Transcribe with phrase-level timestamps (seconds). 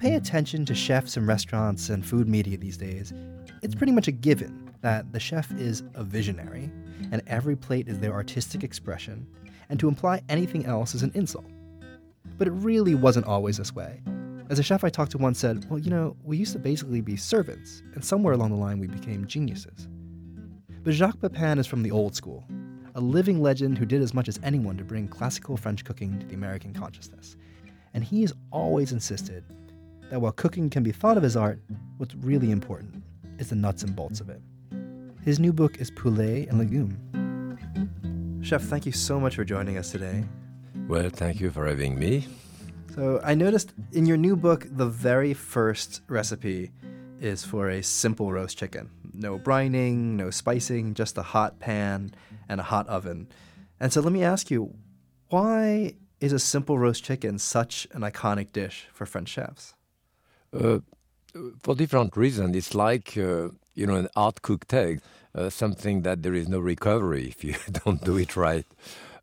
[0.00, 3.12] pay attention to chefs and restaurants and food media these days,
[3.62, 6.72] it's pretty much a given that the chef is a visionary
[7.12, 9.26] and every plate is their artistic expression,
[9.68, 11.44] and to imply anything else is an insult.
[12.38, 14.00] But it really wasn't always this way.
[14.48, 17.02] As a chef I talked to once said, Well, you know, we used to basically
[17.02, 19.86] be servants, and somewhere along the line we became geniuses.
[20.82, 22.46] But Jacques Pépin is from the old school,
[22.94, 26.26] a living legend who did as much as anyone to bring classical French cooking to
[26.26, 27.36] the American consciousness.
[27.92, 29.44] And he has always insisted
[30.10, 31.60] that while cooking can be thought of as art,
[31.96, 33.02] what's really important
[33.38, 34.42] is the nuts and bolts of it.
[35.24, 36.98] His new book is Poulet and Legumes.
[38.46, 40.24] Chef, thank you so much for joining us today.
[40.88, 42.26] Well, thank you for having me.
[42.94, 46.72] So, I noticed in your new book, the very first recipe
[47.20, 48.90] is for a simple roast chicken.
[49.12, 52.12] No brining, no spicing, just a hot pan
[52.48, 53.28] and a hot oven.
[53.78, 54.74] And so, let me ask you,
[55.28, 59.74] why is a simple roast chicken such an iconic dish for French chefs?
[60.52, 60.80] Uh,
[61.62, 62.56] for different reasons.
[62.56, 65.00] It's like, uh, you know, an hard cooked egg,
[65.34, 68.66] uh, something that there is no recovery if you don't do it right.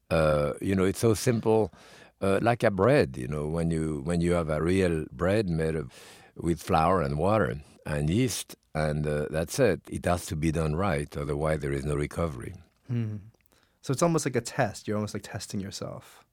[0.09, 1.73] Uh, you know, it's so simple,
[2.21, 3.17] uh, like a bread.
[3.17, 5.91] You know, when you when you have a real bread made of,
[6.35, 9.81] with flour and water and yeast, and uh, that's it.
[9.89, 12.55] It has to be done right, otherwise there is no recovery.
[12.87, 13.17] Hmm.
[13.81, 14.87] So it's almost like a test.
[14.87, 16.23] You're almost like testing yourself.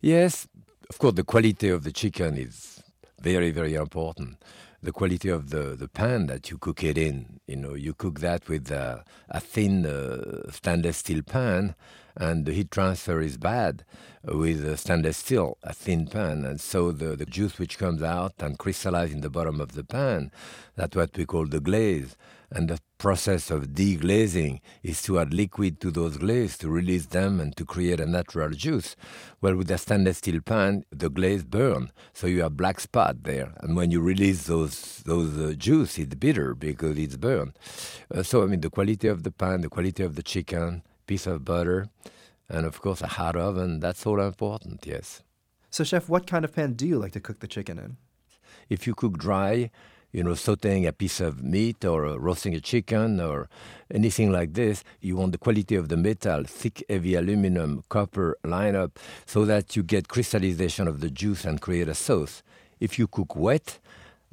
[0.00, 0.48] Yes,
[0.90, 2.81] of course, the quality of the chicken is
[3.22, 4.42] very, very important.
[4.82, 8.18] The quality of the, the pan that you cook it in, you know, you cook
[8.20, 11.76] that with a, a thin uh, stainless steel pan,
[12.16, 13.84] and the heat transfer is bad
[14.24, 18.34] with a stainless steel, a thin pan, and so the, the juice which comes out
[18.38, 20.30] and crystallizes in the bottom of the pan,
[20.76, 22.16] that's what we call the glaze.
[22.54, 27.40] And the process of deglazing is to add liquid to those glaze to release them
[27.40, 28.94] and to create a natural juice.
[29.40, 33.54] Well, with a stainless steel pan, the glaze burn, so you have black spot there.
[33.60, 37.58] And when you release those those uh, juice, it's bitter because it's burned.
[38.14, 41.26] Uh, so I mean, the quality of the pan, the quality of the chicken, piece
[41.26, 41.88] of butter,
[42.48, 43.80] and of course a hot oven.
[43.80, 44.84] That's all important.
[44.86, 45.22] Yes.
[45.70, 47.96] So, chef, what kind of pan do you like to cook the chicken in?
[48.68, 49.70] If you cook dry,
[50.12, 53.48] you know, sauteing a piece of meat or uh, roasting a chicken or
[53.90, 58.76] anything like this, you want the quality of the metal, thick, heavy aluminum, copper line
[58.76, 62.42] up so that you get crystallization of the juice and create a sauce.
[62.78, 63.78] If you cook wet,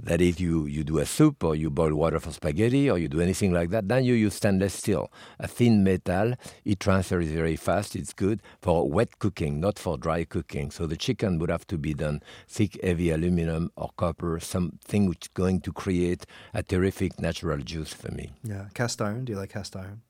[0.01, 3.07] that if you, you do a soup or you boil water for spaghetti or you
[3.07, 5.11] do anything like that, then you use stainless steel.
[5.39, 10.23] A thin metal, it transfers very fast, it's good for wet cooking, not for dry
[10.23, 10.71] cooking.
[10.71, 15.25] So the chicken would have to be done thick, heavy aluminum or copper, something which
[15.25, 18.31] is going to create a terrific natural juice for me.
[18.43, 19.25] Yeah, cast iron.
[19.25, 20.01] Do you like cast iron?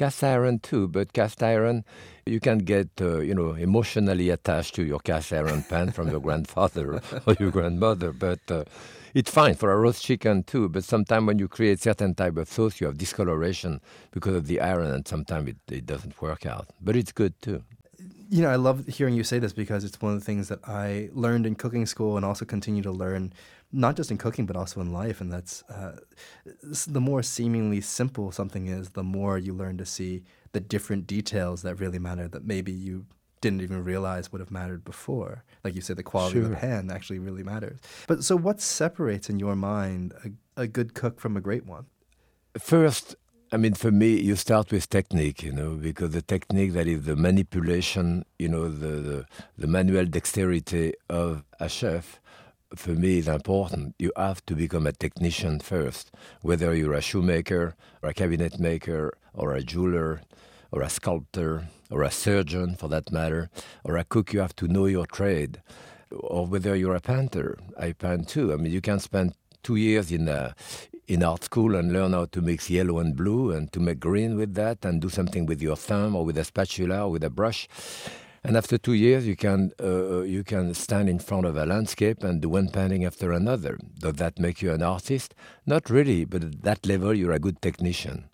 [0.00, 1.84] Cast iron too, but cast iron,
[2.24, 6.20] you can get, uh, you know, emotionally attached to your cast iron pan from your
[6.26, 8.10] grandfather or your grandmother.
[8.10, 8.64] But uh,
[9.12, 12.48] it's fine for a roast chicken too, but sometimes when you create certain type of
[12.48, 16.68] sauce, you have discoloration because of the iron, and sometimes it, it doesn't work out.
[16.80, 17.62] But it's good too.
[18.32, 20.60] You know, I love hearing you say this because it's one of the things that
[20.66, 23.32] I learned in cooking school and also continue to learn,
[23.72, 25.20] not just in cooking but also in life.
[25.20, 25.96] And that's uh,
[26.86, 31.62] the more seemingly simple something is, the more you learn to see the different details
[31.62, 33.06] that really matter that maybe you
[33.40, 35.44] didn't even realize would have mattered before.
[35.64, 36.44] Like you said, the quality sure.
[36.44, 37.80] of the pan actually really matters.
[38.06, 41.86] But so, what separates in your mind a, a good cook from a great one?
[42.58, 43.16] First,
[43.52, 47.02] I mean, for me, you start with technique, you know, because the technique that is
[47.02, 49.26] the manipulation, you know, the, the,
[49.58, 52.20] the manual dexterity of a chef,
[52.76, 53.96] for me is important.
[53.98, 56.12] You have to become a technician first,
[56.42, 60.20] whether you're a shoemaker, or a cabinet maker, or a jeweler,
[60.70, 63.50] or a sculptor, or a surgeon for that matter,
[63.82, 65.60] or a cook, you have to know your trade.
[66.12, 68.52] Or whether you're a painter, I paint too.
[68.52, 70.54] I mean, you can spend two years in a,
[71.10, 74.36] in art school and learn how to mix yellow and blue and to make green
[74.36, 77.30] with that and do something with your thumb or with a spatula or with a
[77.30, 77.66] brush.
[78.44, 82.22] And after two years, you can uh, you can stand in front of a landscape
[82.24, 83.76] and do one painting after another.
[83.98, 85.34] Does that make you an artist?
[85.66, 88.24] Not really, but at that level, you're a good technician.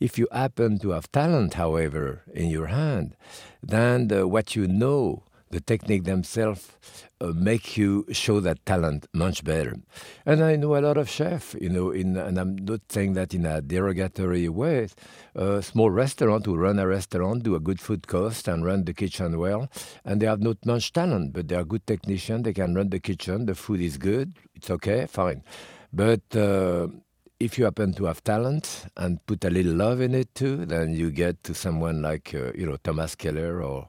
[0.00, 3.16] If you happen to have talent, however, in your hand,
[3.62, 5.22] then the, what you know,
[5.54, 6.72] the technique themselves,
[7.20, 9.76] uh, make you show that talent much better.
[10.26, 13.32] And I know a lot of chefs, you know, in, and I'm not saying that
[13.32, 14.88] in a derogatory way.
[15.36, 18.92] A small restaurant who run a restaurant, do a good food cost, and run the
[18.92, 19.70] kitchen well,
[20.04, 22.42] and they have not much talent, but they are good technicians.
[22.42, 23.46] They can run the kitchen.
[23.46, 24.36] The food is good.
[24.56, 25.44] It's okay, fine.
[25.92, 26.88] But uh,
[27.44, 30.94] if you happen to have talent and put a little love in it too, then
[30.94, 33.88] you get to someone like uh, you know Thomas Keller or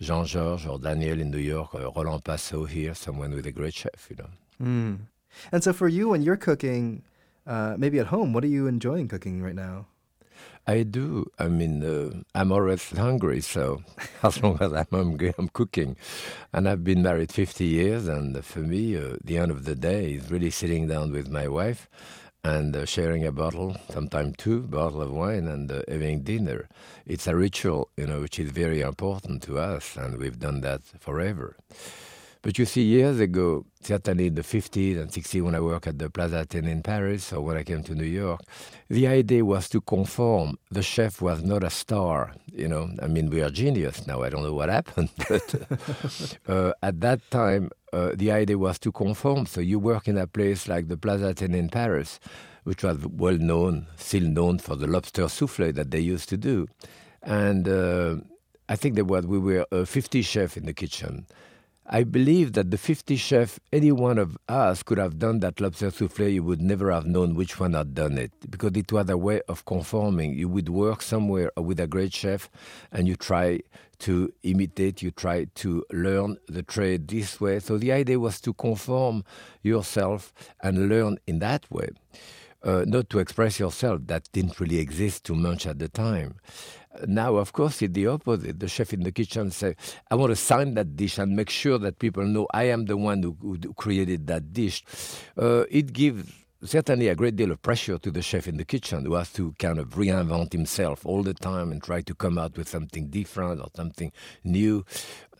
[0.00, 3.74] Jean Georges or Daniel in New York or Roland Passot here, someone with a great
[3.74, 4.30] chef, you know.
[4.60, 4.98] Mm.
[5.52, 7.02] And so for you, when you're cooking,
[7.46, 9.86] uh, maybe at home, what are you enjoying cooking right now?
[10.66, 11.30] I do.
[11.38, 13.84] I mean, uh, I'm always hungry, so
[14.24, 15.96] as long as I'm hungry, I'm cooking.
[16.52, 20.14] And I've been married 50 years, and for me, uh, the end of the day
[20.14, 21.88] is really sitting down with my wife
[22.46, 26.68] and uh, sharing a bottle, sometimes two bottle of wine, and uh, having dinner.
[27.04, 30.82] It's a ritual, you know, which is very important to us, and we've done that
[31.00, 31.56] forever.
[32.42, 35.98] But you see, years ago, certainly in the 50s and 60s, when I worked at
[35.98, 38.40] the Plaza Athénée in Paris or when I came to New York,
[38.88, 40.58] the idea was to conform.
[40.70, 42.90] The chef was not a star, you know.
[43.02, 44.22] I mean, we are genius now.
[44.22, 48.92] I don't know what happened, but uh, at that time, uh, the idea was to
[48.92, 49.46] conform.
[49.46, 52.20] So you work in a place like the Plaza Athénée in Paris,
[52.64, 56.68] which was well known, still known for the lobster souffle that they used to do.
[57.22, 58.16] And uh,
[58.68, 61.26] I think that what we were uh, 50 chefs in the kitchen
[61.88, 65.92] I believe that the 50 chefs, any one of us could have done that lobster
[65.92, 69.16] souffle, you would never have known which one had done it because it was a
[69.16, 70.34] way of conforming.
[70.34, 72.50] You would work somewhere with a great chef
[72.90, 73.60] and you try
[74.00, 77.60] to imitate, you try to learn the trade this way.
[77.60, 79.24] So the idea was to conform
[79.62, 81.90] yourself and learn in that way.
[82.64, 86.34] Uh, not to express yourself, that didn't really exist too much at the time.
[87.06, 88.60] Now, of course, it's the opposite.
[88.60, 89.76] The chef in the kitchen say,
[90.10, 92.96] I want to sign that dish and make sure that people know I am the
[92.96, 94.84] one who, who created that dish.
[95.36, 96.32] Uh, it gives
[96.64, 99.52] certainly a great deal of pressure to the chef in the kitchen who has to
[99.58, 103.60] kind of reinvent himself all the time and try to come out with something different
[103.60, 104.12] or something
[104.44, 104.84] new.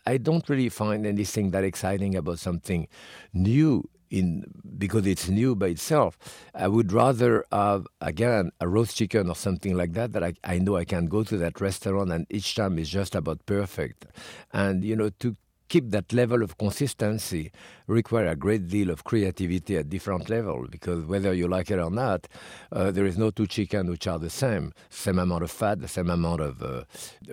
[0.05, 2.87] I don't really find anything that exciting about something
[3.33, 4.45] new in
[4.77, 6.17] because it's new by itself.
[6.53, 10.59] I would rather have again a roast chicken or something like that that I, I
[10.59, 14.05] know I can go to that restaurant and each time is just about perfect.
[14.53, 15.35] And you know to
[15.69, 17.51] keep that level of consistency
[17.87, 21.91] require a great deal of creativity at different level because whether you like it or
[21.91, 22.27] not,
[22.71, 24.73] uh, there is no two chicken which are the same.
[24.89, 26.83] Same amount of fat, the same amount of uh,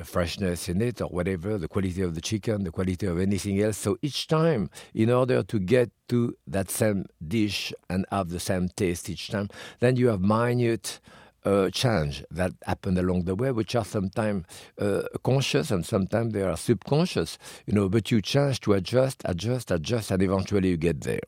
[0.04, 3.78] freshness in it or whatever, the quality of the chicken, the quality of anything else.
[3.78, 8.68] So each time, in order to get to that same dish and have the same
[8.68, 9.48] taste each time,
[9.80, 11.00] then you have minute
[11.44, 14.44] uh, change that happen along the way, which are sometimes
[14.78, 19.70] uh, conscious and sometimes they are subconscious, you know, but you change to adjust, adjust,
[19.70, 21.20] adjust, and eventually you get there.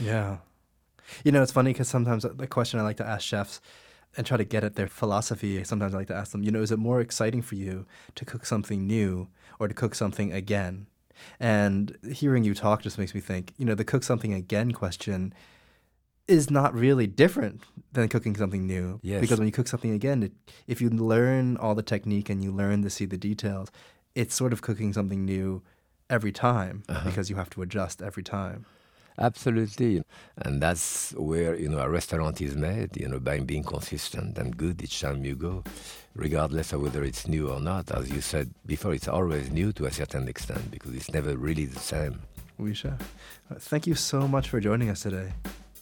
[0.00, 0.38] Yeah.
[1.24, 3.60] You know, it's funny because sometimes the question I like to ask chefs
[4.16, 6.62] and try to get at their philosophy, sometimes I like to ask them, you know,
[6.62, 9.28] is it more exciting for you to cook something new
[9.58, 10.86] or to cook something again?
[11.38, 15.34] And hearing you talk just makes me think, you know, the cook something again question
[16.30, 17.62] is not really different
[17.92, 19.00] than cooking something new.
[19.02, 19.20] Yes.
[19.20, 20.32] Because when you cook something again, it,
[20.66, 23.68] if you learn all the technique and you learn to see the details,
[24.14, 25.62] it's sort of cooking something new
[26.08, 27.08] every time uh-huh.
[27.08, 28.66] because you have to adjust every time.
[29.18, 30.02] Absolutely.
[30.38, 34.56] And that's where, you know, a restaurant is made, you know, by being consistent and
[34.56, 35.62] good each time you go,
[36.14, 37.90] regardless of whether it's new or not.
[37.90, 41.66] As you said before, it's always new to a certain extent because it's never really
[41.66, 42.20] the same.
[42.56, 42.98] Oui, chef.
[43.58, 45.32] Thank you so much for joining us today.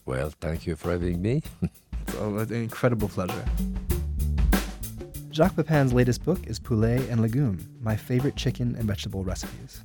[0.08, 1.42] Well, thank you for having me.
[2.06, 2.14] it's
[2.50, 3.44] an incredible pleasure.
[5.30, 9.84] Jacques Pépin's latest book is Poulet and Legumes, my favorite chicken and vegetable recipes.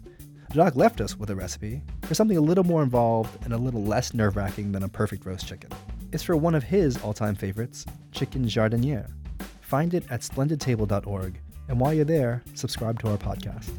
[0.54, 3.84] Jacques left us with a recipe for something a little more involved and a little
[3.84, 5.70] less nerve wracking than a perfect roast chicken.
[6.14, 9.12] It's for one of his all time favorites, chicken jardiniere.
[9.60, 11.38] Find it at splendidtable.org,
[11.68, 13.78] and while you're there, subscribe to our podcast.